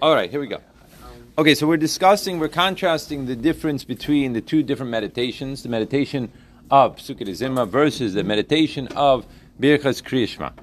[0.00, 0.58] All right, here we go.
[1.36, 6.32] Okay, so we're discussing, we're contrasting the difference between the two different meditations, the meditation
[6.70, 9.26] of Pesukei versus the meditation of
[9.60, 10.54] Birchas Kriyishma.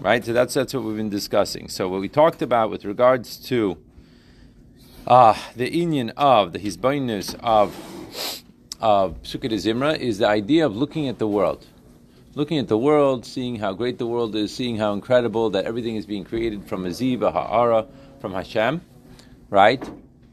[0.00, 1.68] Right, so that's that's what we've been discussing.
[1.68, 3.78] So what we talked about with regards to
[5.06, 7.74] uh, the union of the hisbonenus of
[8.82, 11.64] of Pesukei is the idea of looking at the world
[12.34, 15.96] looking at the world, seeing how great the world is, seeing how incredible that everything
[15.96, 17.86] is being created from a ziva ha'ara,
[18.20, 18.80] from Hashem,
[19.48, 19.82] right?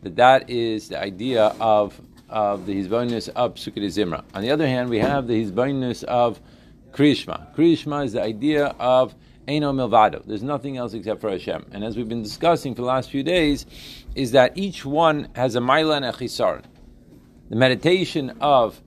[0.04, 4.24] That that is the idea of of the hizbonus of Pesukei Zimra.
[4.34, 6.42] On the other hand, we have the hizbonus of
[6.92, 7.56] Kriyishma.
[7.56, 9.16] Kriyishma is the idea of
[9.48, 10.26] Eino Milvado.
[10.26, 11.68] There's nothing else except for Hashem.
[11.72, 13.66] And as we've been discussing for the last few days,
[14.14, 16.64] is that each one has a Maila and a Chisar.
[17.50, 18.82] The meditation of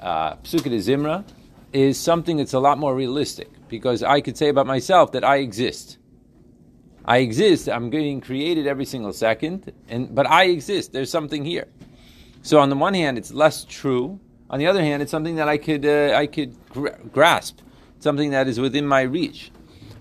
[0.00, 1.24] uh, Zimra
[1.72, 5.36] is something that's a lot more realistic because I could say about myself that I
[5.36, 5.98] exist.
[7.04, 7.68] I exist.
[7.68, 10.92] I'm getting created every single second, and but I exist.
[10.92, 11.68] There's something here.
[12.42, 14.20] So on the one hand, it's less true.
[14.50, 16.56] On the other hand, it's something that I could uh, I could
[17.12, 17.60] grasp,
[18.00, 19.50] something that is within my reach.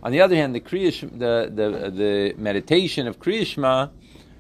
[0.02, 3.92] On the other hand, the kriyish, the, the the meditation of kriyishma,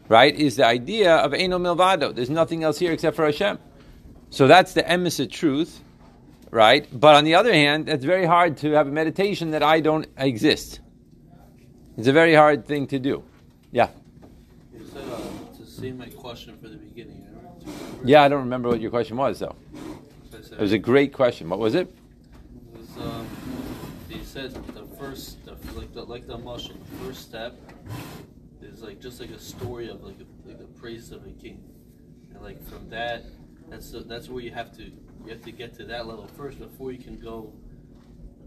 [0.07, 2.13] right, is the idea of eno milvado.
[2.13, 3.59] There's nothing else here except for Hashem.
[4.31, 5.81] So that's the emissaire truth
[6.51, 6.87] right?
[6.91, 10.07] But on the other hand, it's very hard to have a meditation that I don't
[10.17, 10.79] exist.
[11.97, 13.23] It's a very hard thing to do.
[13.71, 13.89] Yeah.
[14.73, 17.25] You said uh, to see my question for the beginning.
[18.03, 19.55] Yeah, I don't remember what your question was though.
[20.33, 21.49] It was a great question.
[21.49, 21.87] What was it?
[21.87, 23.27] It was, um,
[24.09, 27.57] he said the first, the, like the like the mushroom, first step
[28.61, 31.63] is like just like a story of like a, like the praise of a king,
[32.33, 33.25] and like from that,
[33.69, 34.91] that's the, that's where you have to
[35.23, 37.53] you have to get to that level first before you can go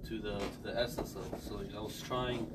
[0.09, 1.39] to the to the essence level.
[1.39, 2.51] So like I was trying,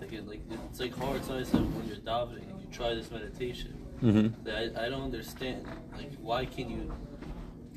[0.00, 3.82] like it, like it's like hard times when you're davening and you try this meditation.
[4.02, 4.44] Mm-hmm.
[4.44, 5.66] That I, I don't understand.
[5.96, 6.92] Like why can you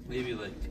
[0.07, 0.69] maybe like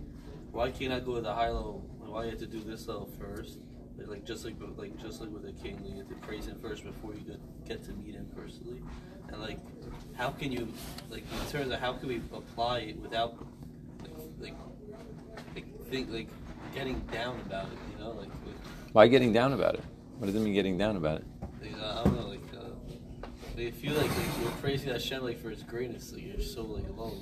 [0.50, 1.84] why can't I go to the high level?
[2.00, 3.58] Why you have to do this level first?
[3.96, 6.58] Like, like just like like just like with a king, you have to praise him
[6.60, 8.80] first before you get, get to meet him personally.
[9.28, 9.58] And like,
[10.16, 10.68] how can you
[11.10, 13.36] like in terms of how can we apply it without
[14.02, 14.54] like, like
[15.90, 16.28] think like
[16.74, 17.78] getting down about it.
[17.92, 18.28] You know, like.
[18.92, 19.84] Why getting down about it?
[20.18, 21.26] What does it mean getting down about it?
[21.62, 22.40] Like, uh, I don't know, like.
[22.54, 22.68] Uh,
[23.56, 26.12] like feel like, like you're praising Hashem like for His greatness.
[26.12, 27.14] Like you're so like low.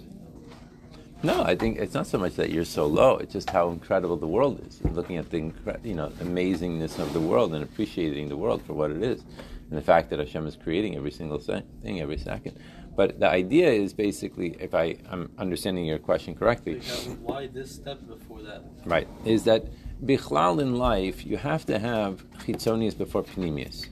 [1.22, 3.16] No, I think it's not so much that you're so low.
[3.16, 4.81] It's just how incredible the world is.
[4.84, 8.75] You're looking at the you know amazingness of the world and appreciating the world for
[8.75, 9.22] what it is,
[9.71, 12.59] and the fact that Hashem is creating every single thing every second.
[12.97, 16.81] But the idea is basically, if I, am understanding your question correctly,
[17.23, 18.62] why this step before that?
[18.87, 19.67] Right, is that
[20.05, 23.87] bichlal in life you have to have chitzonius before pnimius.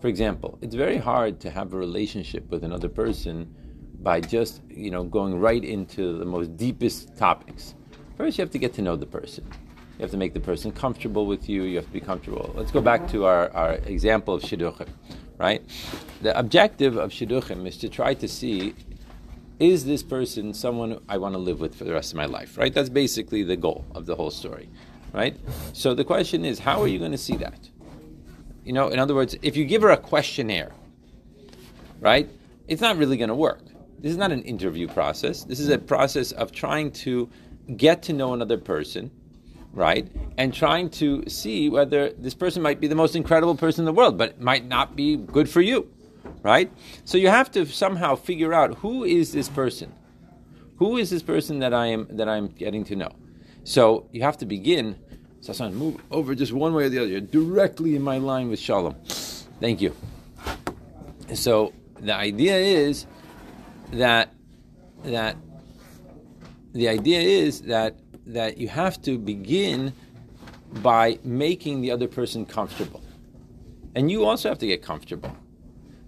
[0.00, 3.52] For example, it's very hard to have a relationship with another person
[4.02, 7.74] by just you know going right into the most deepest topics.
[8.16, 9.44] First, you have to get to know the person.
[9.98, 11.62] You have to make the person comfortable with you.
[11.62, 12.52] You have to be comfortable.
[12.56, 14.88] Let's go back to our, our example of shidduchim
[15.42, 15.60] right?
[16.22, 18.74] The objective of shidduchim is to try to see
[19.58, 22.56] is this person someone I want to live with for the rest of my life,
[22.56, 22.72] right?
[22.72, 24.68] That's basically the goal of the whole story,
[25.12, 25.36] right?
[25.72, 27.68] So the question is, how are you going to see that?
[28.64, 30.72] You know, in other words, if you give her a questionnaire,
[31.98, 32.28] right,
[32.68, 33.62] it's not really going to work.
[33.98, 35.42] This is not an interview process.
[35.42, 37.28] This is a process of trying to
[37.76, 39.10] get to know another person
[39.72, 40.10] right?
[40.36, 43.92] And trying to see whether this person might be the most incredible person in the
[43.92, 45.90] world, but might not be good for you,
[46.42, 46.70] right?
[47.04, 49.92] So you have to somehow figure out who is this person?
[50.76, 53.12] Who is this person that I am that I'm getting to know?
[53.64, 54.98] So you have to begin.
[55.40, 57.08] Sasan, move over just one way or the other.
[57.08, 58.94] You're directly in my line with Shalom.
[59.60, 59.94] Thank you.
[61.34, 63.06] So the idea is
[63.92, 64.32] that
[65.04, 65.36] that
[66.72, 67.96] the idea is that
[68.32, 69.92] that you have to begin
[70.74, 73.02] by making the other person comfortable.
[73.94, 75.36] And you also have to get comfortable.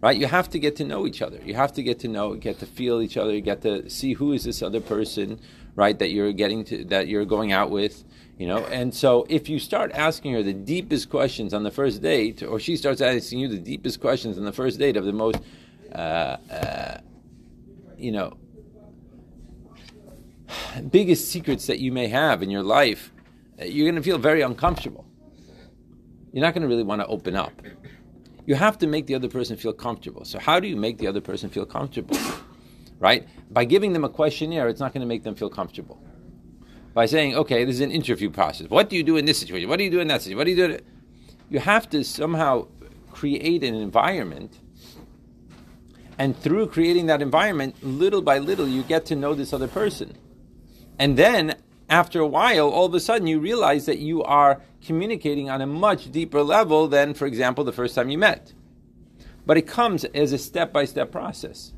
[0.01, 0.17] Right?
[0.17, 1.41] You have to get to know each other.
[1.43, 4.13] You have to get to know, get to feel each other, you get to see
[4.13, 5.41] who is this other person,
[5.77, 8.05] right, that you're getting to that you're going out with,
[8.39, 8.59] you know.
[8.67, 12.61] And so if you start asking her the deepest questions on the first date, or
[12.61, 15.39] she starts asking you the deepest questions on the first date of the most
[15.95, 16.99] uh, uh,
[17.97, 18.37] you know,
[20.83, 23.13] biggest secrets that you may have in your life,
[23.61, 25.07] uh, you're going to feel very uncomfortable.
[26.33, 27.53] You're not going to really want to open up.
[28.47, 30.25] You have to make the other person feel comfortable.
[30.25, 32.19] So, how do you make the other person feel comfortable?
[32.99, 33.27] Right?
[33.51, 36.03] By giving them a questionnaire, it's not going to make them feel comfortable.
[36.93, 38.69] By saying, okay, this is an interview process.
[38.69, 39.69] What do you do in this situation?
[39.69, 40.39] What do you do in that situation?
[40.39, 40.79] What do you do?
[41.51, 42.69] You have to somehow
[43.11, 44.59] create an environment
[46.19, 50.17] And through creating that environment, little by little, you get to know this other person.
[50.99, 51.57] And then
[51.89, 55.67] after a while, all of a sudden, you realize that you are communicating on a
[55.67, 58.53] much deeper level than, for example, the first time you met.
[59.47, 61.73] But it comes as a step by step process.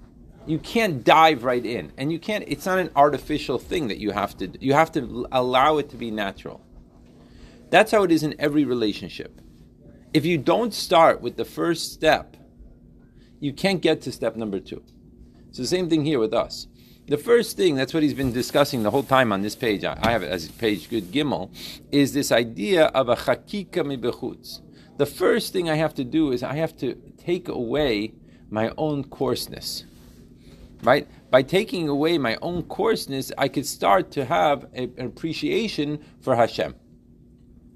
[0.46, 2.44] You can't dive right in, and you can't.
[2.46, 4.48] It's not an artificial thing that you have to.
[4.60, 6.60] You have to allow it to be natural.
[7.70, 9.40] That's how it is in every relationship.
[10.14, 12.36] If you don't start with the first step,
[13.40, 14.82] you can't get to step number two.
[15.48, 16.68] It's the same thing here with us.
[17.08, 20.10] The first thing, that's what he's been discussing the whole time on this page, I
[20.10, 21.50] have it as page good gimel,
[21.92, 24.60] is this idea of a chakika mibechutz.
[24.96, 28.14] The first thing I have to do is I have to take away
[28.50, 29.84] my own coarseness.
[30.82, 31.06] Right?
[31.30, 36.34] By taking away my own coarseness, I could start to have a, an appreciation for
[36.34, 36.74] Hashem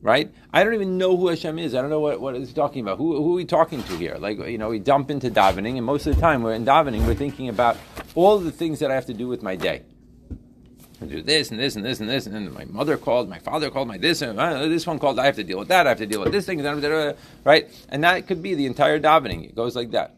[0.03, 0.33] right?
[0.53, 1.75] I don't even know who Hashem is.
[1.75, 2.99] I don't know what, what he's talking about.
[2.99, 4.17] Who, who are we talking to here?
[4.19, 7.07] Like, you know, we dump into davening, and most of the time we're in davening,
[7.07, 7.77] we're thinking about
[8.15, 9.83] all the things that I have to do with my day.
[11.03, 13.39] I do this and this and this and this, and then my mother called, my
[13.39, 15.19] father called, my this and uh, this one called.
[15.19, 15.87] I have to deal with that.
[15.87, 16.63] I have to deal with this thing,
[17.45, 17.69] right?
[17.89, 19.45] And that could be the entire davening.
[19.45, 20.17] It goes like that.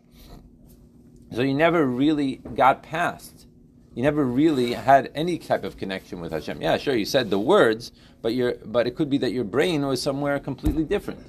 [1.32, 3.46] So you never really got past
[3.94, 6.62] you never really had any type of connection with Hashem.
[6.62, 7.92] Yeah, sure, you said the words,
[8.22, 11.20] but you but it could be that your brain was somewhere completely different.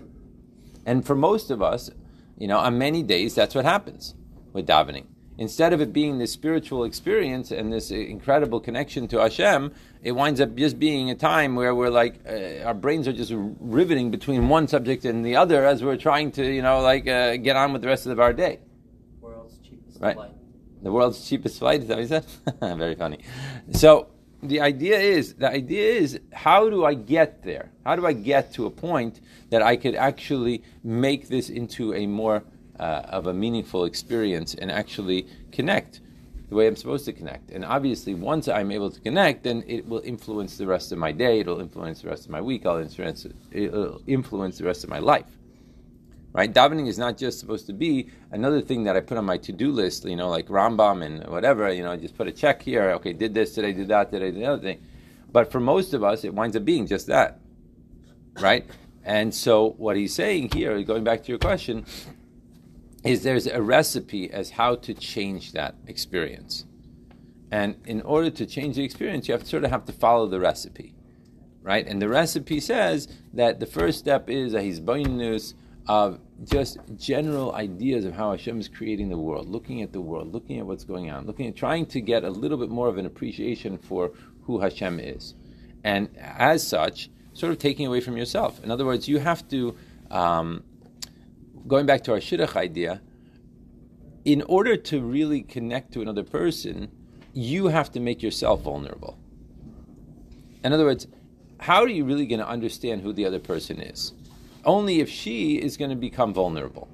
[0.86, 1.89] And for most of us,
[2.38, 4.16] you know, on many days, that's what happens
[4.54, 5.06] with davening.
[5.38, 10.39] Instead of it being this spiritual experience and this incredible connection to Hashem, it winds
[10.39, 14.47] up just being a time where we're like, uh, our brains are just riveting between
[14.47, 17.74] one subject and the other as we're trying to, you know, like uh, get on
[17.74, 18.59] with the rest of our day.
[19.21, 20.18] World's cheapest right?
[20.83, 22.25] The world's cheapest flight, is that what you said?
[22.77, 23.19] Very funny.
[23.71, 24.09] So
[24.44, 27.71] the idea is the idea is how do I get there?
[27.85, 32.06] How do I get to a point that I could actually make this into a
[32.06, 32.44] more
[32.80, 36.02] uh, of a meaningful experience and actually connect
[36.50, 37.52] the way I'm supposed to connect.
[37.52, 41.12] And obviously, once I'm able to connect, then it will influence the rest of my
[41.12, 41.40] day.
[41.40, 42.66] It'll influence the rest of my week.
[42.66, 45.38] I'll influence, it'll influence the rest of my life
[46.34, 46.52] right?
[46.52, 49.72] Davening is not just supposed to be another thing that I put on my to-do
[49.72, 52.92] list, you know, like Rambam and whatever, you know, I just put a check here,
[52.94, 54.84] okay, did this today, did that today, did the other thing.
[55.31, 57.40] But for most of us, it winds up being just that,
[58.40, 58.66] right?
[59.04, 61.86] And so what he's saying here, going back to your question,
[63.04, 66.66] is there's a recipe as how to change that experience.
[67.52, 70.28] And in order to change the experience, you have to sort of have to follow
[70.28, 70.96] the recipe,
[71.62, 71.86] right?
[71.86, 75.54] And the recipe says that the first step is a hisbonenus,
[75.88, 80.34] of just general ideas of how Hashem is creating the world, looking at the world,
[80.34, 82.98] looking at what's going on, looking at trying to get a little bit more of
[82.98, 84.12] an appreciation for
[84.44, 85.36] who Hashem is,
[85.84, 88.64] and as such, sort of taking away from yourself.
[88.64, 89.76] In other words, you have to,
[90.12, 90.64] um,
[91.68, 93.01] going back to our shidduch idea,
[94.25, 96.92] in order to really connect to another person,
[97.33, 99.18] you have to make yourself vulnerable.
[100.63, 101.07] In other words,
[101.60, 104.13] how are you really going to understand who the other person is?
[104.65, 106.88] only if she is going to become vulnerable,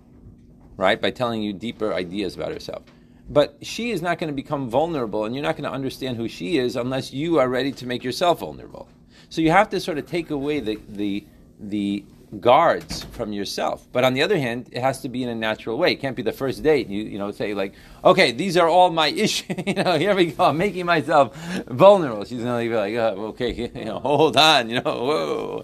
[0.78, 1.02] right?
[1.02, 2.84] By telling you deeper ideas about herself.
[3.30, 6.28] But she is not going to become vulnerable, and you're not going to understand who
[6.28, 8.90] she is unless you are ready to make yourself vulnerable.
[9.30, 11.26] So you have to sort of take away the the
[11.60, 12.04] the
[12.40, 13.88] guards from yourself.
[13.92, 15.94] But on the other hand, it has to be in a natural way.
[15.94, 16.88] It can't be the first date.
[16.88, 17.74] You you know say like,
[18.04, 19.56] okay, these are all my issues.
[19.66, 20.46] you know, here we go.
[20.46, 21.36] I'm making myself
[21.68, 22.26] vulnerable.
[22.26, 24.70] She's gonna be like, oh, okay, you know, hold on.
[24.70, 25.64] You know, whoa,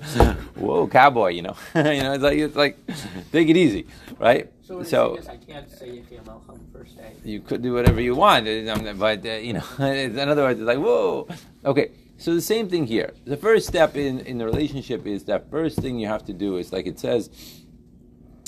[0.55, 1.29] whoa, cowboy.
[1.29, 2.77] You know, you know, it's like it's like,
[3.31, 3.87] take it easy,
[4.19, 4.51] right?
[4.63, 7.13] So, so I can't say Malcolm first day.
[7.23, 8.45] You could do whatever you want,
[8.97, 11.27] but uh, you know, in other words, it's like whoa,
[11.63, 11.91] okay.
[12.17, 13.13] So the same thing here.
[13.25, 16.57] The first step in, in the relationship is that first thing you have to do
[16.57, 17.29] is like it says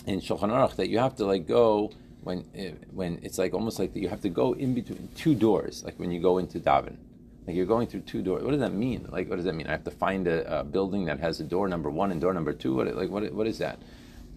[0.05, 3.77] in Shulchan Aruch that you have to like go when eh, when it's like almost
[3.77, 6.97] like you have to go in between two doors, like when you go into daven.
[7.45, 8.43] Like you're going through two doors.
[8.43, 9.05] What does that mean?
[9.09, 9.67] Like what does that mean?
[9.67, 12.33] I have to find a, a building that has a door number one and door
[12.33, 12.73] number two.
[12.73, 13.79] What like what what is that?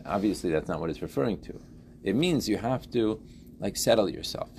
[0.06, 1.60] Obviously, that's not what it's referring to.
[2.02, 3.22] It means you have to
[3.60, 4.50] like settle yourself.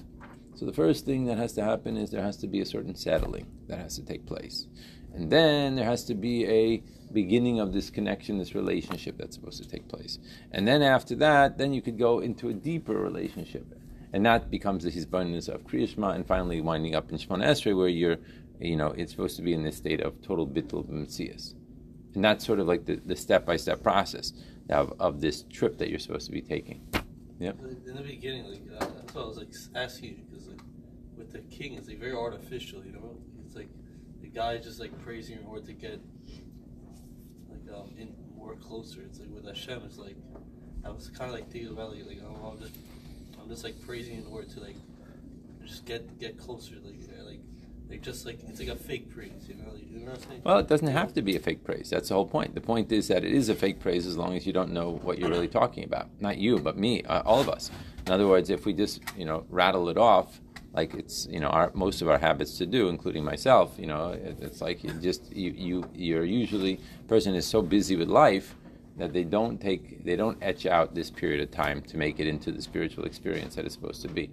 [0.55, 2.95] So the first thing that has to happen is there has to be a certain
[2.95, 4.67] settling that has to take place.
[5.13, 9.61] And then there has to be a beginning of this connection, this relationship that's supposed
[9.61, 10.19] to take place.
[10.51, 13.65] And then after that, then you could go into a deeper relationship.
[14.13, 17.87] And that becomes the hisbonenus of Kriyashma, and finally winding up in Shemona Esrei, where
[17.87, 18.17] you're,
[18.59, 21.55] you know, it's supposed to be in this state of total bittul b'metzias.
[22.13, 24.33] And that's sort of like the step by step process
[24.69, 26.81] of, of this trip that you're supposed to be taking.
[27.39, 27.53] Yeah.
[27.87, 30.59] In the beginning, like uh, that's what I was like asking you because like
[31.17, 32.83] with the king, it's like very artificial.
[32.85, 33.17] You know,
[33.51, 33.69] it's like
[34.21, 35.99] the guy just like praising in order to get
[37.49, 39.01] like um, in more closer.
[39.01, 40.15] It's like with Hashem, it's like
[40.85, 42.75] I was kind of like thinking about like, like I'm just
[43.41, 44.77] I'm just like praising in order to like
[45.65, 47.39] just get get closer, like like
[47.89, 49.73] like just like it's like a fake praise, you know?
[49.75, 50.13] You know?
[50.45, 51.89] Well, it doesn't have to be a fake praise.
[51.89, 52.55] That's the whole point.
[52.55, 54.91] The point is that it is a fake praise as long as you don't know
[55.03, 56.07] what you're really talking about.
[56.21, 57.69] Not you, but me, uh, all of us.
[58.07, 60.39] In other words, if we just you know rattle it off
[60.73, 63.75] like it's you know our most of our habits to do, including myself.
[63.77, 68.07] You know, it, it's like just you you you're usually person is so busy with
[68.07, 68.55] life
[68.97, 72.27] that they don't take they don't etch out this period of time to make it
[72.27, 74.29] into the spiritual experience that it's supposed to be.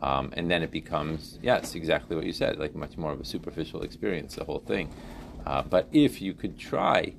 [0.00, 3.24] Um, and then it becomes yes exactly what you said like much more of a
[3.24, 4.94] superficial experience the whole thing
[5.44, 7.14] uh, but if you could try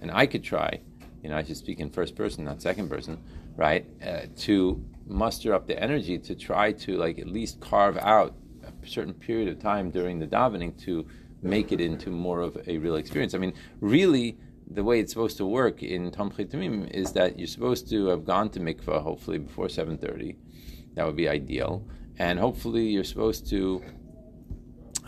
[0.00, 0.78] and i could try
[1.24, 3.18] you know i should speak in first person not second person
[3.56, 8.34] right uh, to muster up the energy to try to like at least carve out
[8.64, 11.06] a certain period of time during the davening to
[11.42, 13.34] make it into more of a real experience.
[13.34, 14.36] I mean, really,
[14.68, 18.24] the way it's supposed to work in Tom Tamim is that you're supposed to have
[18.24, 20.36] gone to mikvah hopefully before 7:30.
[20.94, 21.86] That would be ideal,
[22.18, 23.82] and hopefully you're supposed to.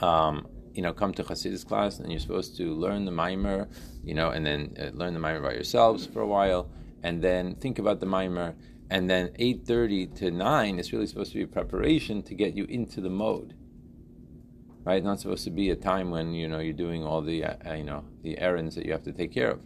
[0.00, 3.67] Um, you know, come to Hasidus class, and you're supposed to learn the mimer,
[4.05, 6.71] you know, and then uh, learn the mimer by yourselves for a while,
[7.02, 8.55] and then think about the mimer,
[8.90, 13.00] and then 8.30 to 9 is really supposed to be preparation to get you into
[13.00, 13.54] the mode
[14.88, 15.04] right?
[15.04, 17.85] Not supposed to be a time when you know you're doing all the uh, you
[17.85, 19.61] know the errands that you have to take care of.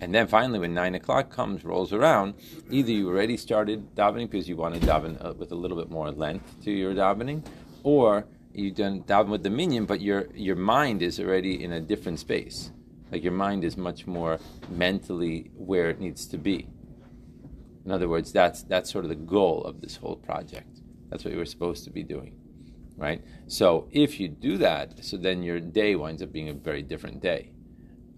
[0.00, 2.34] And then finally when 9 o'clock comes rolls around
[2.68, 5.88] either you already started davening because you want to daven uh, with a little bit
[5.88, 7.46] more length to your davening
[7.84, 11.80] or you done daven with the minyan but your your mind is already in a
[11.80, 12.72] different space.
[13.12, 16.66] Like your mind is much more mentally where it needs to be
[17.84, 20.80] in other words, that's that's sort of the goal of this whole project.
[21.10, 22.34] That's what you were supposed to be doing,
[22.96, 23.22] right?
[23.46, 27.20] So if you do that, so then your day winds up being a very different
[27.20, 27.50] day.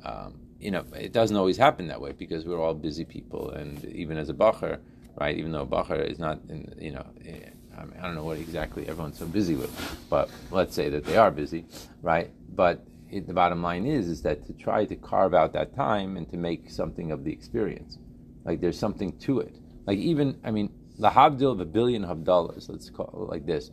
[0.04, 3.84] Um, you know, it doesn't always happen that way because we're all busy people, and
[3.86, 4.78] even as a bacher,
[5.16, 5.36] right?
[5.36, 8.24] Even though a bacher is not, in, you know, eh, I, mean, I don't know
[8.24, 9.70] what exactly everyone's so busy with,
[10.08, 11.66] but let's say that they are busy,
[12.02, 12.30] right?
[12.54, 16.16] But it, the bottom line is, is that to try to carve out that time
[16.16, 17.98] and to make something of the experience.
[18.46, 19.56] Like there's something to it.
[19.86, 22.68] Like even, I mean, the habdil of a billion dollars.
[22.68, 23.70] let's call it like this.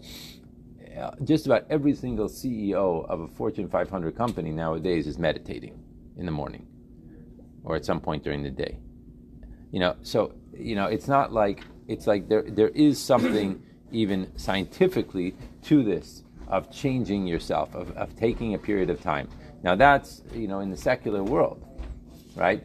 [0.99, 5.79] Uh, just about every single CEO of a Fortune 500 company nowadays is meditating
[6.17, 6.67] in the morning
[7.63, 8.77] or at some point during the day.
[9.71, 14.31] You know, so you know, it's not like it's like there there is something even
[14.37, 19.29] scientifically to this of changing yourself, of, of taking a period of time.
[19.63, 21.65] Now that's you know in the secular world,
[22.35, 22.63] right?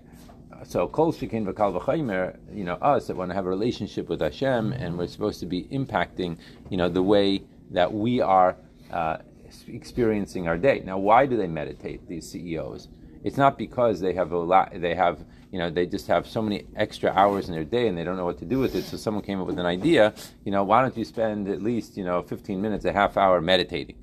[0.65, 4.21] So kol shekin v'kal v'chaymer, you know, us that want to have a relationship with
[4.21, 6.39] Hashem, and we're supposed to be impacting,
[6.71, 8.57] you know, the way that we are
[8.91, 9.19] uh,
[9.67, 10.83] experiencing our day.
[10.85, 12.09] Now, why do they meditate?
[12.09, 12.89] These CEOs.
[13.25, 14.73] It's not because they have a lot.
[14.75, 17.97] They have, you know, they just have so many extra hours in their day, and
[17.97, 18.85] they don't know what to do with it.
[18.85, 20.15] So someone came up with an idea.
[20.45, 23.41] You know, why don't you spend at least, you know, 15 minutes, a half hour
[23.41, 23.97] meditating?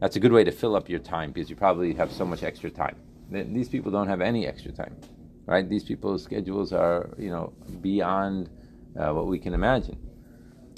[0.00, 2.42] That's a good way to fill up your time because you probably have so much
[2.42, 2.96] extra time.
[3.30, 4.96] These people don't have any extra time
[5.46, 5.68] right?
[5.68, 8.50] These people's schedules are, you know, beyond
[8.98, 9.98] uh, what we can imagine.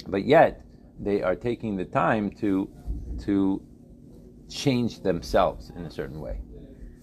[0.07, 0.65] But yet,
[0.99, 2.69] they are taking the time to
[3.25, 3.61] to
[4.49, 6.39] change themselves in a certain way.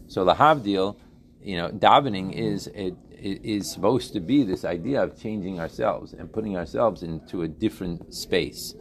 [0.07, 0.97] So the Havdil,
[1.43, 6.31] you know, davening is it is supposed to be this idea of changing ourselves and
[6.33, 8.75] putting ourselves into a different space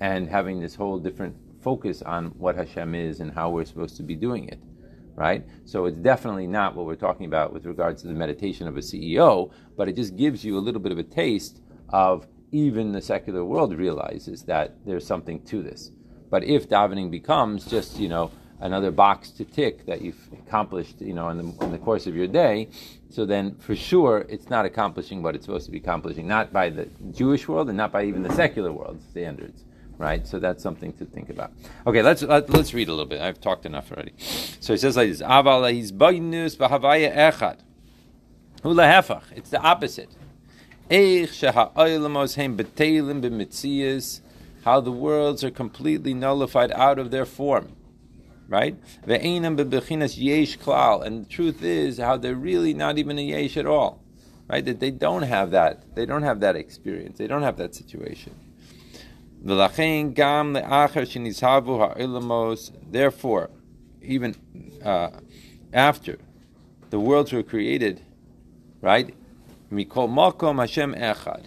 [0.00, 4.04] and having this whole different focus on what Hashem is and how we're supposed to
[4.04, 4.60] be doing it
[5.18, 5.44] right?
[5.64, 8.80] So it's definitely not what we're talking about with regards to the meditation of a
[8.80, 13.02] CEO, but it just gives you a little bit of a taste of even the
[13.02, 15.90] secular world realizes that there's something to this.
[16.30, 21.14] But if davening becomes just, you know, another box to tick that you've accomplished, you
[21.14, 22.68] know, in the, in the course of your day,
[23.10, 26.68] so then for sure it's not accomplishing what it's supposed to be accomplishing, not by
[26.70, 29.64] the Jewish world and not by even the secular world standards
[29.98, 30.26] right?
[30.26, 31.52] So that's something to think about.
[31.86, 33.20] Okay, let's uh, let, us let us read a little bit.
[33.20, 34.14] I've talked enough already.
[34.60, 37.58] So he says like this: Aval bainus b'havaya echad.
[39.36, 40.10] It's the opposite.
[40.90, 41.42] Eich
[43.20, 44.20] b'mitzias.
[44.64, 47.74] How the worlds are completely nullified out of their form.
[48.48, 48.76] Right?
[49.06, 51.04] Ve'enam bebechinas yesh klal.
[51.04, 54.02] And the truth is how they're really not even a yesh at all.
[54.48, 54.64] Right?
[54.64, 55.94] That they don't have that.
[55.94, 57.18] They don't have that experience.
[57.18, 58.34] They don't have that situation.
[59.40, 59.86] Therefore,
[64.02, 64.34] even
[64.84, 65.10] uh,
[65.72, 66.18] after
[66.90, 68.02] the worlds were created,
[68.80, 69.14] right?
[69.70, 71.44] Mikol yachid.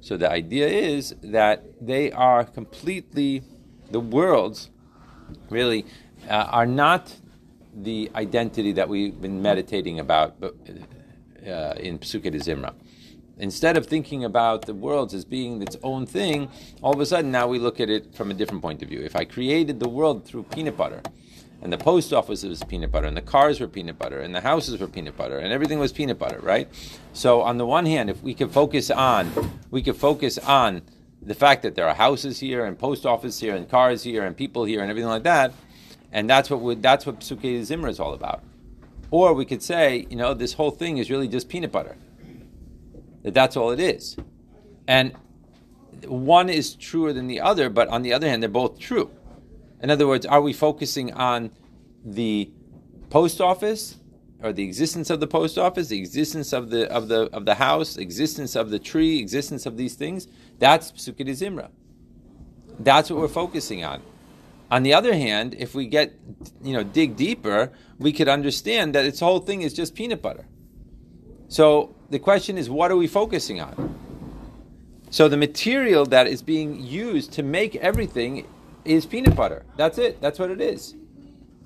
[0.00, 3.42] So the idea is that they are completely,
[3.90, 4.70] the worlds
[5.50, 5.84] really
[6.28, 7.16] uh, are not
[7.74, 10.48] the identity that we've been meditating about uh,
[11.76, 12.74] in Pesukei Zimra
[13.40, 16.48] Instead of thinking about the world as being its own thing,
[16.82, 19.00] all of a sudden now we look at it from a different point of view.
[19.00, 21.00] If I created the world through peanut butter,
[21.62, 24.42] and the post office was peanut butter, and the cars were peanut butter, and the
[24.42, 26.68] houses were peanut butter, and everything was peanut butter, right?
[27.14, 29.30] So on the one hand, if we could focus on,
[29.70, 30.82] we could focus on
[31.22, 34.36] the fact that there are houses here, and post office here, and cars here, and
[34.36, 35.52] people here, and everything like that,
[36.12, 38.42] and that's what would, that's what Psuke Zimra is all about.
[39.10, 41.96] Or we could say, you know, this whole thing is really just peanut butter.
[43.22, 44.16] That that's all it is,
[44.86, 45.14] and
[46.06, 49.10] one is truer than the other, but on the other hand, they're both true.
[49.82, 51.50] In other words, are we focusing on
[52.04, 52.50] the
[53.08, 53.96] post office
[54.42, 57.54] or the existence of the post office, the existence of the of the of the
[57.54, 60.28] house, existence of the tree, existence of these things?
[60.58, 61.70] That's Psukei Zimra.
[62.78, 64.02] That's what we're focusing on.
[64.70, 66.14] On the other hand, if we get
[66.62, 70.46] you know dig deeper, we could understand that its whole thing is just peanut butter.
[71.50, 73.96] So the question is, what are we focusing on?
[75.10, 78.46] So the material that is being used to make everything
[78.84, 79.64] is peanut butter.
[79.76, 80.20] That's it.
[80.20, 80.94] That's what it is.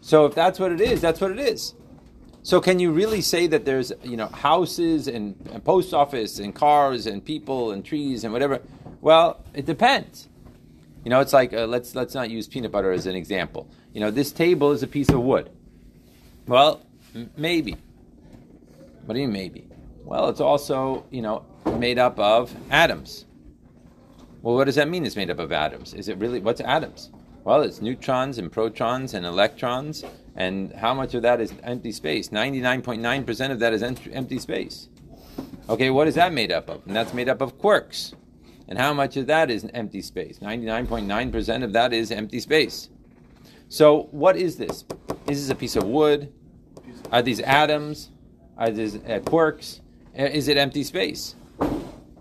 [0.00, 1.74] So if that's what it is, that's what it is.
[2.42, 6.54] So can you really say that there's you know houses and, and post office and
[6.54, 8.62] cars and people and trees and whatever?
[9.02, 10.28] Well, it depends.
[11.04, 13.68] You know, it's like uh, let's let's not use peanut butter as an example.
[13.92, 15.50] You know, this table is a piece of wood.
[16.46, 16.80] Well,
[17.14, 17.76] m- maybe.
[19.04, 19.73] What do you mean maybe?
[20.04, 21.44] Well, it's also you know
[21.78, 23.24] made up of atoms.
[24.42, 25.06] Well, what does that mean?
[25.06, 25.94] It's made up of atoms.
[25.94, 27.10] Is it really what's atoms?
[27.44, 30.04] Well, it's neutrons and protons and electrons,
[30.36, 32.32] and how much of that is empty space?
[32.32, 34.88] Ninety-nine point nine percent of that is empty space.
[35.68, 36.86] Okay, what is that made up of?
[36.86, 38.14] And that's made up of quarks.
[38.68, 40.40] And how much of that is empty space?
[40.40, 42.88] Ninety-nine point nine percent of that is empty space.
[43.68, 44.84] So, what is this?
[45.26, 46.32] Is this a piece of wood?
[47.10, 48.10] Are these atoms?
[48.56, 49.80] Are these uh, quarks?
[50.18, 51.34] Uh, is it empty space?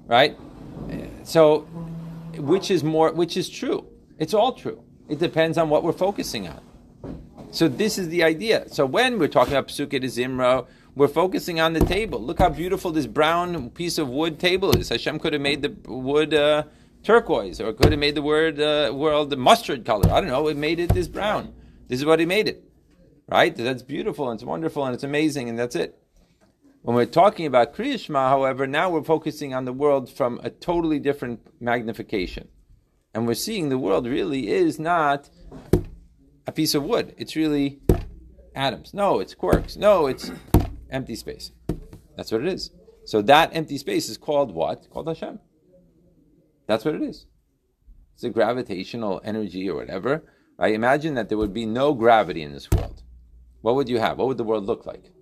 [0.08, 0.38] Right?
[1.24, 1.62] So
[2.38, 3.86] which is more, which is true.
[4.18, 4.84] It's all true.
[5.10, 6.62] It depends on what we're focusing on.
[7.52, 8.68] So this is the idea.
[8.70, 12.22] So when we're talking about Psukei de we're focusing on the table.
[12.22, 14.90] Look how beautiful this brown piece of wood table is.
[14.90, 16.64] Hashem could have made the wood uh,
[17.04, 20.12] turquoise, or could have made the word uh, world mustard color.
[20.12, 20.48] I don't know.
[20.48, 21.54] It made it this brown.
[21.88, 22.64] This is what he made it,
[23.28, 23.56] right?
[23.56, 26.00] That's beautiful and it's wonderful and it's amazing and that's it.
[26.84, 31.00] When we're talking about Kriyashma, however, now we're focusing on the world from a totally
[31.00, 32.50] different magnification.
[33.14, 35.30] And we're seeing the world really is not
[36.46, 37.16] a piece of wood.
[37.18, 37.80] It's really
[38.54, 38.94] atoms.
[38.94, 39.78] No, it's quarks.
[39.78, 40.30] No, it's
[40.90, 41.54] empty space.
[42.18, 42.72] That's what it is.
[43.06, 44.90] So that empty space is called what?
[44.90, 45.40] Called Hashem.
[46.68, 47.28] That's what it is.
[48.16, 50.26] It's a gravitational energy or whatever.
[50.60, 53.04] I imagine that there would be no gravity in this world.
[53.62, 54.18] What would you have?
[54.18, 55.14] What would the world look like?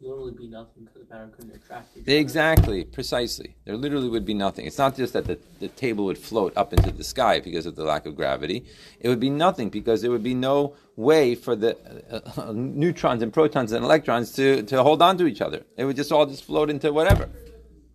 [0.00, 3.56] Literally be nothing because the matter couldn't attract Exactly, precisely.
[3.64, 4.66] There literally would be nothing.
[4.66, 7.76] It's not just that the, the table would float up into the sky because of
[7.76, 8.64] the lack of gravity.
[9.00, 11.76] It would be nothing because there would be no way for the
[12.10, 15.64] uh, uh, neutrons and protons and electrons to, to hold on to each other.
[15.76, 17.28] It would just all just float into whatever.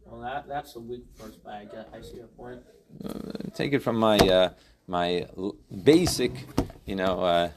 [0.06, 1.70] Well, that, that's a weak first bag.
[1.94, 2.62] I see your point.
[3.04, 4.50] Uh, take it from my uh,
[4.88, 5.26] my
[5.84, 6.32] basic,
[6.86, 7.50] you know, uh,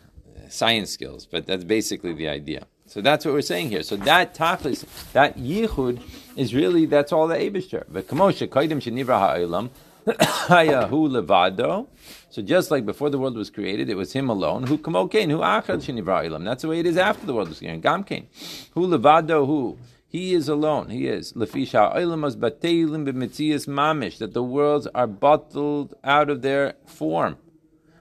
[0.48, 2.66] science skills, but that's basically the idea.
[2.86, 3.82] So that's what we're saying here.
[3.82, 6.02] So that tachlis, that yichud,
[6.36, 7.84] is really that's all the Eibushter.
[7.86, 9.70] V'kamosha kaidim shenivra ha'olam
[10.06, 11.86] hayahu levado.
[12.28, 14.64] So just like before the world was created, it was him alone.
[14.64, 16.44] Who kamokein, who achad shenivra ha'olam.
[16.44, 17.82] That's the way it is after the world was created.
[17.82, 18.26] Gamkein,
[18.72, 19.78] who levado, who.
[20.06, 20.90] He is alone.
[20.90, 21.32] He is.
[21.32, 24.18] Lefisha oilamas batelim b'mitzias mamish.
[24.18, 27.36] That the worlds are bottled out of their form.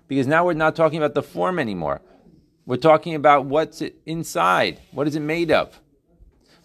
[0.07, 2.01] Because now we're not talking about the form anymore.
[2.65, 4.79] We're talking about what's inside.
[4.91, 5.81] What is it made of?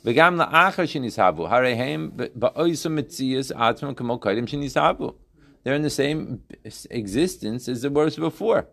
[0.05, 0.15] They're
[5.75, 6.43] in the same
[6.91, 8.69] existence as the words before.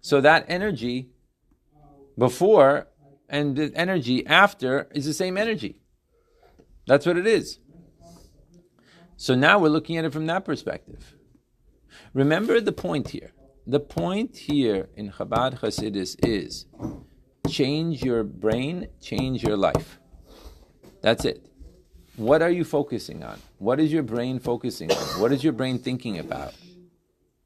[0.00, 1.10] So that energy
[2.18, 2.88] before
[3.28, 5.80] and the energy after is the same energy.
[6.86, 7.60] That's what it is.
[9.16, 11.14] So now we're looking at it from that perspective.
[12.12, 13.32] Remember the point here.
[13.66, 16.66] The point here in Chabad Hasidus is
[17.48, 19.98] change your brain, change your life.
[21.00, 21.46] That's it.
[22.16, 23.38] What are you focusing on?
[23.56, 25.20] What is your brain focusing on?
[25.20, 26.52] What is your brain thinking about?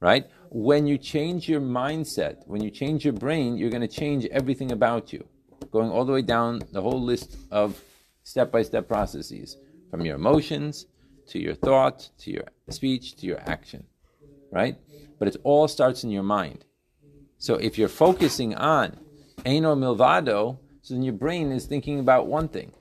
[0.01, 0.27] Right?
[0.51, 4.73] When you change your mindset, when you change your brain, you're going to change everything
[4.73, 5.25] about you.
[5.71, 7.81] Going all the way down the whole list of
[8.25, 9.57] step by step processes
[9.89, 10.87] from your emotions
[11.29, 13.85] to your thought to your speech to your action.
[14.51, 14.77] Right?
[15.19, 16.65] but it all starts in your mind.
[17.39, 18.99] So if you're focusing on
[19.45, 22.73] Eino Milvado, so then your brain is thinking about one thing.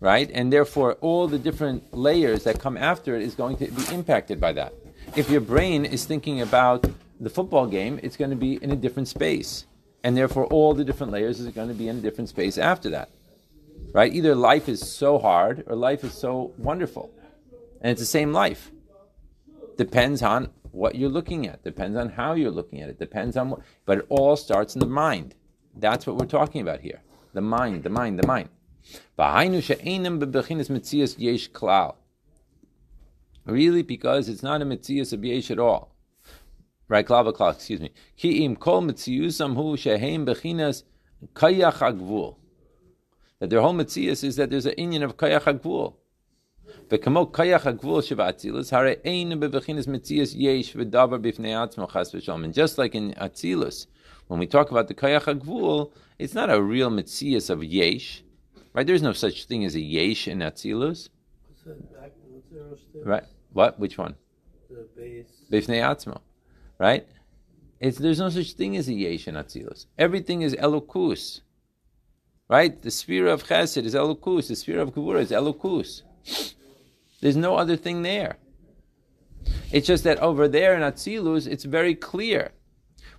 [0.00, 0.30] right?
[0.32, 4.40] And therefore, all the different layers that come after it is going to be impacted
[4.40, 4.72] by that.
[5.16, 6.86] If your brain is thinking about
[7.18, 9.66] the football game, it's going to be in a different space.
[10.04, 12.90] And therefore, all the different layers is going to be in a different space after
[12.90, 13.10] that.
[13.92, 14.12] Right?
[14.12, 17.10] Either life is so hard or life is so wonderful.
[17.80, 18.70] And it's the same life.
[19.76, 23.50] Depends on what you're looking at, depends on how you're looking at it, depends on
[23.50, 25.34] what, but it all starts in the mind.
[25.74, 27.02] That's what we're talking about here.
[27.34, 28.48] The mind, the mind, the mind.
[33.46, 35.94] Really, because it's not a mitzias of yesh at all.
[36.88, 37.92] Right, klava klal, excuse me.
[38.16, 40.84] Ki im kol mitziyusam hu bechinas
[41.34, 42.36] kayach.
[43.38, 45.96] That their whole mitzias is that there's an inyan of kayach agvul.
[46.91, 52.43] וכמו כיח הגבול שבאצילוס, הרי אין בבחינס מציאס יש ודבר בפני עצמו חס ושלום.
[52.43, 53.87] And just like in Atzilus,
[54.27, 58.23] when we talk about the kayach הגבול, it's not a real mitzias of yesh,
[58.73, 58.85] right?
[58.85, 61.09] There's no such thing as a yesh in Atzilus.
[61.47, 62.11] What's that back?
[62.27, 63.05] What's the upstairs?
[63.05, 63.23] Right.
[63.53, 63.79] What?
[63.79, 64.15] Which one?
[64.69, 65.25] The base.
[65.51, 66.19] Bifnei Atzmo.
[66.79, 67.07] Right?
[67.79, 69.87] It's, there's no such thing as a Yesh in Atzilus.
[69.97, 71.41] Everything is Elokus.
[72.49, 72.81] Right?
[72.81, 74.47] The sphere of Chesed is Elokus.
[74.47, 76.01] The sphere of Gevurah is Elokus.
[77.20, 78.36] There's no other thing there.
[79.72, 82.52] It's just that over there in Atzilus, it's very clear.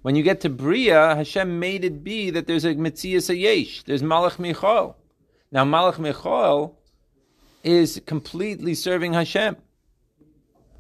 [0.01, 3.83] When you get to Bria, Hashem made it be that there's a Metzias Yesh.
[3.83, 4.95] There's Malach Michal.
[5.51, 6.79] Now, Malach Michal
[7.63, 9.57] is completely serving Hashem.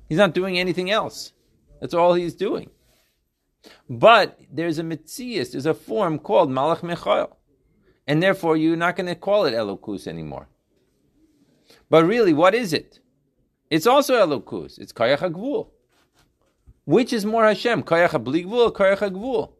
[0.07, 1.33] He's not doing anything else.
[1.81, 2.69] That's all he's doing.
[3.89, 7.37] But there's a mitzias, there's a form called Malach Michal.
[8.07, 10.47] And therefore, you're not going to call it Elokus anymore.
[11.89, 12.99] But really, what is it?
[13.69, 14.79] It's also Elokus.
[14.79, 15.69] It's Kayach HaGvul.
[16.85, 17.83] Which is more Hashem?
[17.83, 19.51] Kayach HaBligvul or Kayach HaGvul?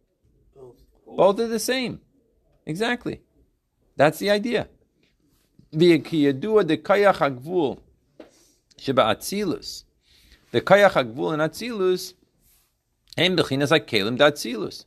[1.05, 2.01] Both are the same.
[2.65, 3.21] Exactly.
[3.95, 4.67] That's the idea.
[5.71, 7.79] The Kiyadua de Kayach HaGvul
[8.77, 9.83] Sheba Atzilus.
[10.51, 12.13] The Kayach HaGvul and Atzilus
[13.17, 14.85] Hem bechinas like Kalim Datzilus.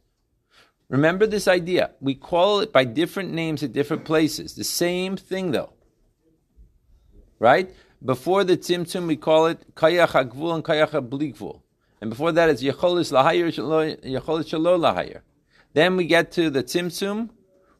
[0.88, 1.90] Remember this idea.
[2.00, 4.54] We call it by different names at different places.
[4.54, 5.72] The same thing though.
[7.42, 7.74] Right?
[8.04, 11.60] Before the Tzimtzum, we call it Kayach HaGvul and Kayach HaBligvul.
[12.00, 13.46] And before that, it's Yecholis Lahayir,
[14.04, 15.22] Yecholis Shalo Lahayir.
[15.72, 17.30] Then we get to the Tzimtzum,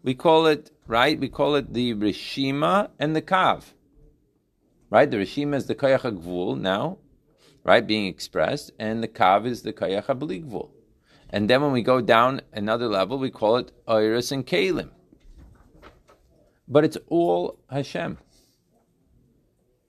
[0.03, 1.17] we call it, right?
[1.17, 3.63] We call it the Rishima and the Kav.
[4.91, 5.09] Right?
[5.09, 6.99] The Rishima is the Kayach HaGvul now,
[7.63, 10.71] right, being expressed, and the kav is the kayach habeligvul.
[11.31, 14.91] And then when we go down another level, we call it iris and kalim.
[16.67, 18.19] But it's all Hashem.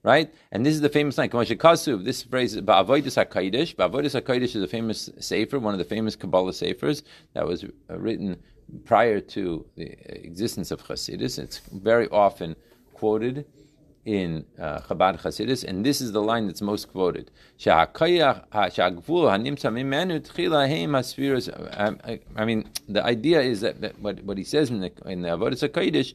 [0.04, 0.32] Right?
[0.52, 1.30] And this is the famous line.
[1.30, 3.74] This phrase is Ba'avoidus HaKadosh.
[3.74, 8.36] Ba'avoidus HaKadosh is a famous sefer, one of the famous Kabbalah sefers that was written
[8.84, 11.38] prior to the existence of Chassidus.
[11.38, 12.54] It's very often
[12.92, 13.46] quoted
[14.04, 17.30] in uh, Chabad Chasidus, and this is the line that's most quoted.
[17.66, 17.96] Um,
[22.36, 25.28] I mean, the idea is that, that what, what he says in the, in the
[25.28, 26.14] Avodah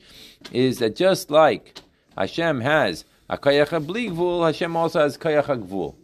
[0.52, 1.82] is that just like
[2.16, 5.96] Hashem has a bli gvul, Hashem also has kayach gvul.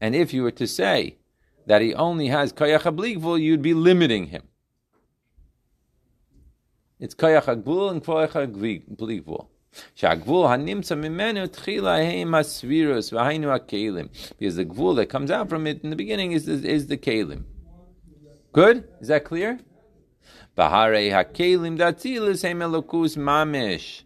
[0.00, 1.16] And if you were to say
[1.66, 4.42] that he only has kayach bligvul, you'd be limiting him.
[7.00, 9.48] It's kayach gvul and kayach bligvul.
[9.94, 10.20] Because
[14.56, 17.44] the gvul that comes out from it in the beginning is, is, is the kalim.
[18.52, 18.88] Good?
[19.00, 19.58] Is that clear?
[20.56, 22.44] Bahare hakelim datzilis
[23.16, 24.02] mamish.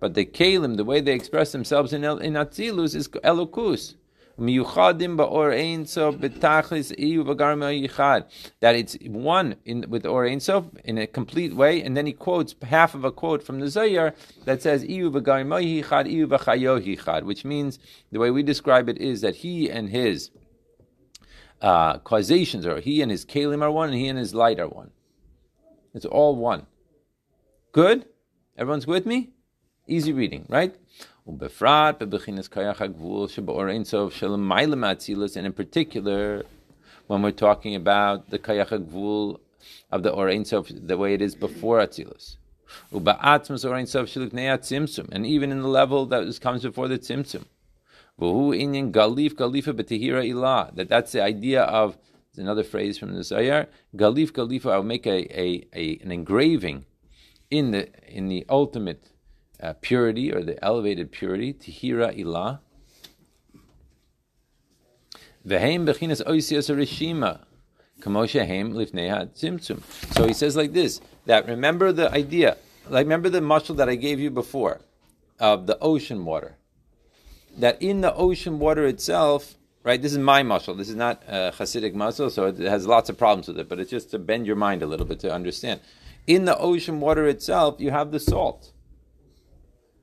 [0.00, 3.94] But the kelim, the way they express themselves in, in atzilus is elokus.
[4.36, 5.04] That
[8.74, 12.56] it's one in, with Or Ein Sof in a complete way, and then he quotes
[12.62, 14.12] half of a quote from the Zayar
[14.44, 14.84] that says
[17.24, 17.78] which means
[18.10, 20.30] the way we describe it is that he and his
[21.62, 24.68] uh, causations, or he and his kalim are one, and he and his light are
[24.68, 24.90] one.
[25.94, 26.66] It's all one.
[27.70, 28.06] Good?
[28.58, 29.30] Everyone's with me?
[29.86, 30.74] Easy reading, right?
[31.28, 36.46] Ubefrat, Bebechinas Kayach Agvul, Shabaoreinsov, Shalom Mailam and in particular,
[37.06, 39.40] when we're talking about the Kayach Agvul
[39.92, 42.36] of the Orain Sof, the way it is before Atzilus.
[42.94, 47.44] Uba'atmas Orain Sof Shiluknea Tzimtzum, and even in the level that comes before the Tzimtzum.
[48.18, 50.74] Vuhu inyan galif galifa betahira ilah.
[50.74, 51.98] That that's the idea of
[52.38, 53.66] another phrase from the Zayar.
[53.94, 54.72] Galif galifa.
[54.72, 56.86] I'll make a, a, a, an engraving
[57.50, 59.10] in the in the ultimate
[59.64, 62.60] uh, purity or the elevated purity, Tihira Ilah.
[65.46, 67.40] Vehem bechinas oisias rishima.
[70.14, 72.58] So he says like this, that remember the idea,
[72.90, 74.80] like remember the mashal that I gave you before,
[75.40, 76.56] of the ocean water.
[77.56, 80.02] That in the ocean water itself, right?
[80.02, 80.76] This is my mashal.
[80.76, 83.68] This is not uh, Hasidic mashal, so it has lots of problems with it.
[83.70, 85.80] But it's just to bend your mind a little bit to understand.
[86.26, 88.72] In the ocean water itself, you have the salt,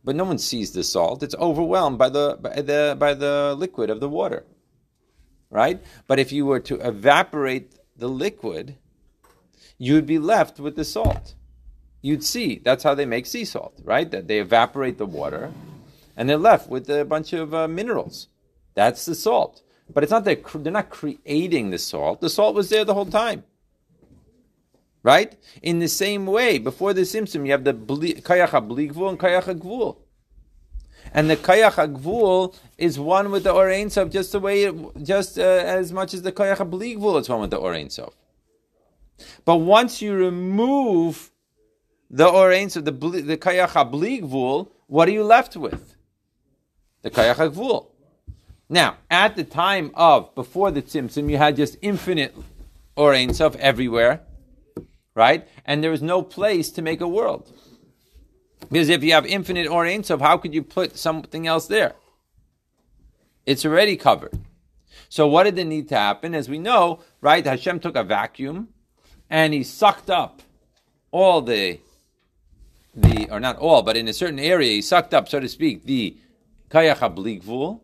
[0.03, 1.23] but no one sees the salt.
[1.23, 4.45] It's overwhelmed by the by the by the liquid of the water,
[5.49, 5.81] right?
[6.07, 8.77] But if you were to evaporate the liquid,
[9.77, 11.35] you would be left with the salt.
[12.01, 14.09] You'd see that's how they make sea salt, right?
[14.09, 15.53] That they evaporate the water,
[16.17, 18.27] and they're left with a bunch of uh, minerals.
[18.73, 19.61] That's the salt.
[19.93, 22.21] But it's not that they're not creating the salt.
[22.21, 23.43] The salt was there the whole time.
[25.03, 25.35] Right?
[25.63, 29.97] In the same way, before the Tzimtzum, you have the Kayach HaBligvul and Kayach.
[31.13, 35.41] And the Kayach HaGvul is one with the Orain Sof just the way, just uh,
[35.41, 38.15] as much as the Kayach HaBligvul is one with the Orain Sof.
[39.43, 41.31] But once you remove
[42.09, 45.95] the Orain Sof, the, the Kayach what are you left with?
[47.01, 47.87] The Kayach HaGvul.
[48.69, 52.33] Now, at the time of, before the Tzimtzum, you had just infinite
[52.95, 54.21] Orain Sof everywhere
[55.15, 55.47] right?
[55.65, 57.51] And there is no place to make a world.
[58.69, 61.95] Because if you have infinite or of how could you put something else there?
[63.45, 64.39] It's already covered.
[65.09, 66.33] So what did it need to happen?
[66.33, 68.69] As we know, right, Hashem took a vacuum
[69.29, 70.41] and he sucked up
[71.11, 71.79] all the
[72.93, 75.85] the or not all, but in a certain area he sucked up, so to speak,
[75.85, 76.17] the
[76.69, 77.81] kayach habligvul.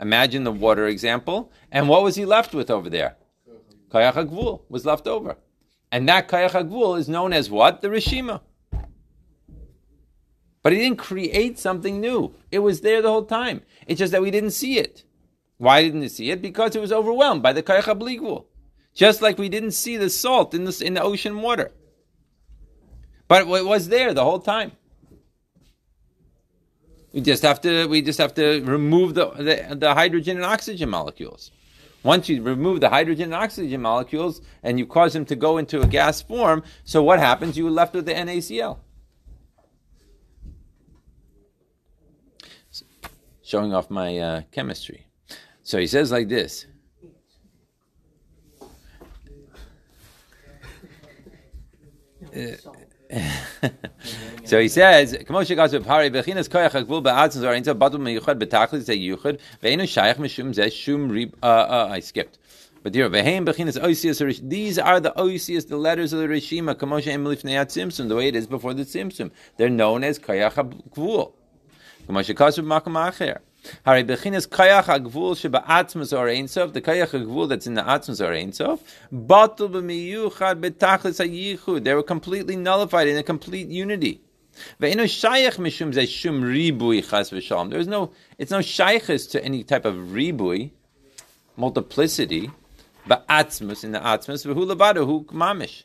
[0.00, 1.52] Imagine the water example.
[1.70, 3.16] And what was he left with over there?
[3.90, 5.36] Kayach was left over.
[5.92, 7.82] And that Kayach HaGvul is known as what?
[7.82, 8.40] The Rishima.
[10.62, 12.34] But he didn't create something new.
[12.50, 13.60] It was there the whole time.
[13.86, 15.04] It's just that we didn't see it.
[15.58, 16.40] Why didn't we see it?
[16.40, 18.46] Because it was overwhelmed by the Kayach HaBligvul.
[18.94, 21.72] Just like we didn't see the salt in the, in the ocean water.
[23.28, 24.72] But it was there the whole time.
[27.12, 30.88] We just have to we just have to remove the, the, the hydrogen and oxygen
[30.88, 31.50] molecules.
[32.02, 35.80] Once you remove the hydrogen and oxygen molecules and you cause them to go into
[35.80, 37.56] a gas form, so what happens?
[37.56, 38.78] You are left with the NaCl.
[43.44, 45.06] Showing off my uh, chemistry.
[45.62, 46.66] So he says like this.
[52.34, 52.56] Uh,
[54.44, 58.96] so he says, "Kamo shegas b'pari bechinas koyach hakvul ba'atzin zorinta badul meyuchad betachlis ze
[58.96, 62.38] yuchad ve'enu shayach mishum ze shum rib." Uh, uh, I skipped.
[62.82, 64.48] But here, ve'heim bechinas oisius.
[64.48, 66.78] These are the oisius, the letters of the rishima.
[66.78, 69.30] Kamo she'em lifnei tzimtzum, the way it is before the tzimtzum.
[69.58, 71.34] They're known as koyach hakvul.
[72.06, 73.40] Kamo shekasu b'makam acher.
[73.84, 78.20] Hari bechinas kayach agvul sheba atzmas or einsof, the kayach agvul that's in the atzmas
[78.20, 78.80] or einsof,
[79.12, 81.84] batul b'miyuchad betachlis hayichud.
[81.84, 84.20] They were completely nullified in a complete unity.
[84.80, 87.70] Ve'ino shayach mishum ze shum ribui chas v'shalom.
[87.70, 90.72] There is no, it's no shaychus to any type of ribui,
[91.56, 92.50] multiplicity,
[93.08, 95.84] ba'atzmus in the atzmus, v'hu levado, hu mamish.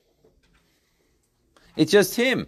[1.76, 2.48] It's just him.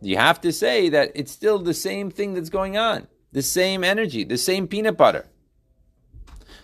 [0.00, 3.84] You have to say that it's still the same thing that's going on, the same
[3.84, 5.26] energy, the same peanut butter.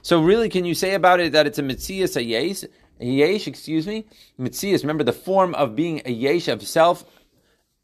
[0.01, 2.65] So really, can you say about it that it's a mitzias, a yesh,
[3.01, 4.07] a yesh, excuse me,
[4.41, 4.81] mitzias?
[4.81, 7.05] Remember the form of being a yesh of self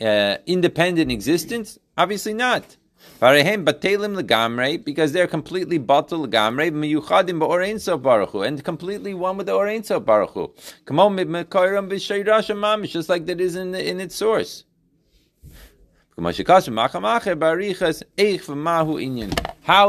[0.00, 1.78] uh, independent existence?
[1.98, 2.77] Obviously not.
[3.20, 9.84] Because they're completely batal legamre, miyuchadim ba'orein so baruchu, and completely one with the orein
[9.84, 10.50] so baruchu.
[10.84, 14.64] Come on, mamish, just like that is in, in its source.
[16.16, 16.32] How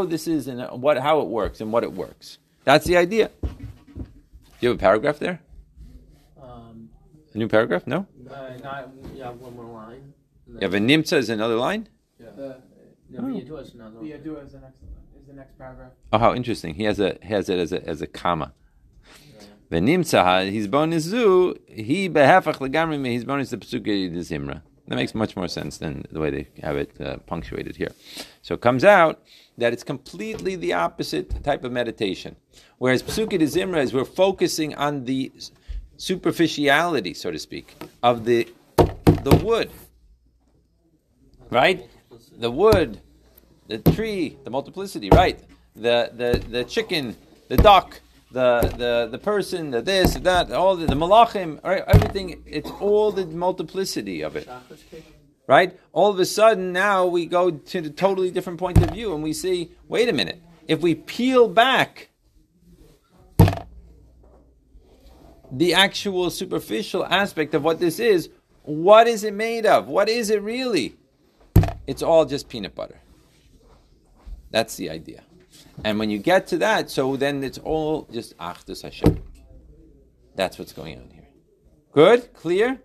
[0.06, 2.38] this is and what how it works and what it works.
[2.64, 3.32] That's the idea.
[3.42, 3.56] Do
[4.60, 5.40] you have a paragraph there?
[6.42, 6.90] Um,
[7.34, 7.88] a new paragraph?
[7.88, 8.06] No.
[8.30, 10.14] Uh, not, yeah, one more line.
[10.48, 11.88] You have a nimtza is another line.
[12.20, 12.30] Yeah.
[12.36, 12.58] The
[13.18, 13.58] oh.
[13.58, 14.04] is another.
[14.04, 14.78] is the next
[15.20, 15.92] is the next paragraph.
[16.14, 16.76] Oh, how interesting!
[16.76, 18.54] He has a has it as a as a comma.
[19.72, 24.62] V'nimtza his bonus zu he behafach legamri me his bonus the pesuke the zimra.
[24.88, 27.92] That makes much more sense than the way they have it uh, punctuated here.
[28.42, 29.22] So it comes out
[29.60, 32.36] that it's completely the opposite type of meditation.
[32.80, 35.32] Whereas Pesukei de Zimra is we're focusing on the
[35.98, 39.70] superficiality, so to speak, of the the wood.
[41.52, 41.88] Right?
[42.40, 43.02] The wood,
[43.68, 45.40] the tree, the multiplicity, right?
[45.76, 47.16] The the the chicken,
[47.50, 48.00] the duck,
[48.32, 51.84] the the the person, the this, that, all the, the malachim, right?
[51.86, 52.42] everything.
[52.46, 54.48] It's all the multiplicity of it.
[55.48, 55.78] Right?
[55.94, 59.22] All of a sudden, now we go to a totally different point of view, and
[59.22, 60.42] we see, wait a minute.
[60.68, 62.10] If we peel back
[65.52, 68.30] the actual superficial aspect of what this is,
[68.62, 69.88] what is it made of?
[69.88, 70.99] What is it really?
[71.88, 73.00] It's all just peanut butter.
[74.52, 75.24] That's the idea.
[75.84, 79.22] And when you get to that, so then it's all just Achdus Hashem.
[80.36, 81.28] That's what's going on here.
[81.92, 82.34] Good?
[82.34, 82.80] Clear?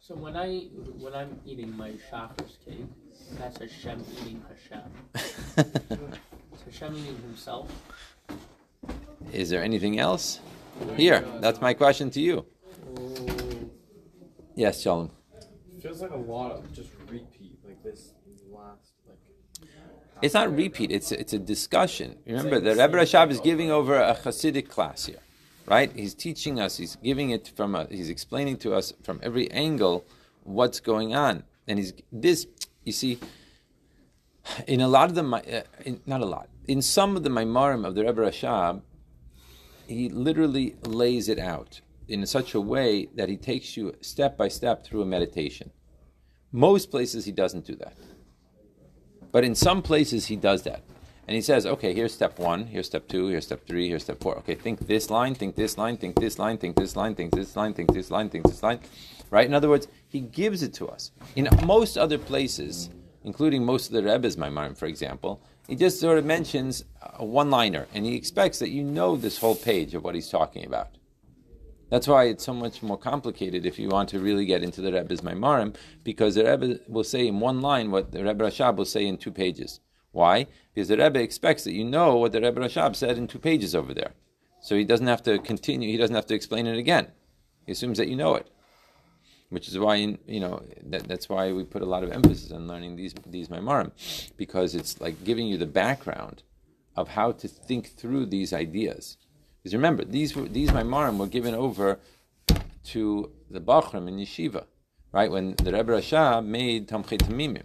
[0.00, 0.60] So when I
[0.98, 2.86] when I'm eating my shacharis cake,
[3.38, 4.82] that's Hashem eating Hashem.
[6.66, 7.70] Hashem eating himself.
[9.32, 10.40] Is there anything else?
[10.96, 12.44] Here, that's my question to you.
[12.98, 13.70] Oh.
[14.54, 15.10] Yes, Shalom.
[15.80, 18.13] Feels like a lot of just repeat, like this last, like.
[20.24, 20.90] It's not repeat.
[20.90, 22.16] It's it's a discussion.
[22.26, 25.18] Remember, the Rebbe Rashab is giving over a Hasidic class here,
[25.66, 25.92] right?
[25.94, 26.78] He's teaching us.
[26.78, 27.74] He's giving it from.
[27.74, 30.06] A, he's explaining to us from every angle
[30.44, 32.46] what's going on, and he's this.
[32.84, 33.18] You see,
[34.66, 37.86] in a lot of the, uh, in, not a lot, in some of the Maimarim
[37.86, 38.80] of the Rebbe Rashab,
[39.86, 44.48] he literally lays it out in such a way that he takes you step by
[44.48, 45.70] step through a meditation.
[46.50, 47.94] Most places he doesn't do that.
[49.34, 50.84] But in some places he does that.
[51.26, 54.20] And he says, okay, here's step one, here's step two, here's step three, here's step
[54.20, 54.36] four.
[54.38, 57.56] Okay, think this line, think this line, think this line, think this line, think this
[57.56, 58.78] line, think this line, think this line.
[59.30, 59.44] Right?
[59.44, 61.10] In other words, he gives it to us.
[61.34, 62.90] In most other places,
[63.24, 67.50] including most of the Rebbe's Maimarim, for example, he just sort of mentions a one
[67.50, 70.90] liner and he expects that you know this whole page of what he's talking about.
[71.94, 74.92] That's why it's so much more complicated if you want to really get into the
[74.92, 78.84] Rebbe's Maimarim, because the Rebbe will say in one line what the Rebbe Rashab will
[78.84, 79.78] say in two pages.
[80.10, 80.48] Why?
[80.74, 83.76] Because the Rebbe expects that you know what the Rebbe Rashab said in two pages
[83.76, 84.10] over there.
[84.60, 87.12] So he doesn't have to continue, he doesn't have to explain it again.
[87.64, 88.50] He assumes that you know it.
[89.50, 92.66] Which is why, you know, that, that's why we put a lot of emphasis on
[92.66, 93.92] learning these, these Maimarim,
[94.36, 96.42] because it's like giving you the background
[96.96, 99.16] of how to think through these ideas.
[99.64, 101.98] Because remember, these were, these Maimarim were given over
[102.88, 104.66] to the Bachram in Yeshiva,
[105.10, 105.30] right?
[105.30, 107.64] When the Rebbe Rashab made Tomchei Temimim,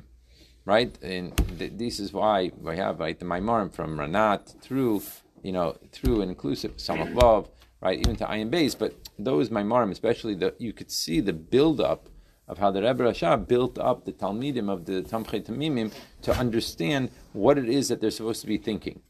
[0.64, 0.98] right?
[1.04, 5.04] And th- this is why we have right the Maimarim from Ranat through,
[5.44, 7.50] you know, through and inclusive Vav,
[7.82, 8.80] right, even to Ayin Beis.
[8.80, 12.08] But those Maimarim, especially, the, you could see the build-up
[12.48, 17.12] of how the Rebbe Rashab built up the Talmidim of the Tomchei Temimim to understand
[17.34, 19.02] what it is that they're supposed to be thinking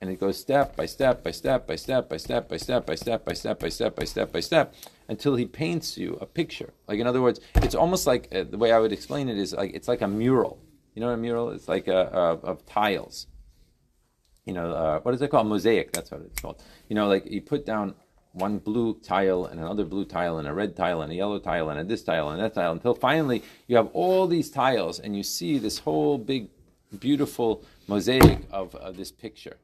[0.00, 2.94] and it goes step by step by step by step by step by step by
[2.94, 4.74] step by step by step by step by step
[5.08, 6.72] until he paints you a picture.
[6.88, 9.52] Like in other words, it's almost like uh, the way I would explain it is
[9.52, 10.58] like it's like a mural.
[10.94, 11.50] You know what a mural?
[11.50, 13.26] It's like a, of tiles.
[14.46, 15.48] You know uh, what is it called?
[15.48, 15.92] Mosaic.
[15.92, 16.62] That's what it's called.
[16.88, 17.94] You know, like you put down
[18.32, 21.68] one blue tile and another blue tile and a red tile and a yellow tile
[21.68, 25.16] and a this tile and that tile until finally you have all these tiles and
[25.16, 26.48] you see this whole big
[27.00, 29.56] beautiful mosaic of, of this picture.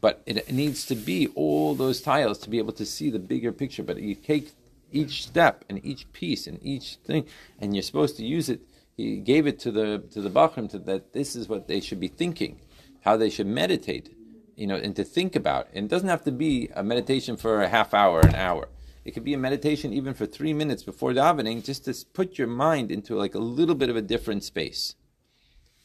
[0.00, 3.52] But it needs to be all those tiles to be able to see the bigger
[3.52, 3.82] picture.
[3.82, 4.52] But you take
[4.92, 7.26] each step and each piece and each thing,
[7.58, 8.60] and you're supposed to use it.
[8.96, 12.00] He gave it to the to the Bachrim to, that this is what they should
[12.00, 12.60] be thinking,
[13.02, 14.14] how they should meditate,
[14.56, 15.68] you know, and to think about.
[15.74, 18.68] And it doesn't have to be a meditation for a half hour, an hour.
[19.04, 22.48] It could be a meditation even for three minutes before davening, just to put your
[22.48, 24.94] mind into like a little bit of a different space.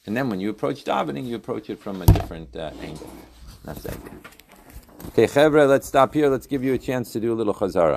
[0.05, 3.09] And then when you approach davening, you approach it from a different uh, angle.
[5.07, 6.29] Okay, Chevra, let's stop here.
[6.29, 7.93] Let's give you a chance to do a little chazara.